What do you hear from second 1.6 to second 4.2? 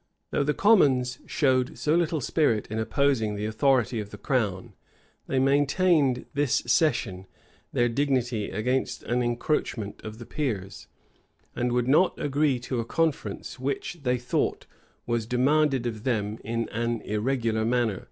so little spirit in opposing the authority of the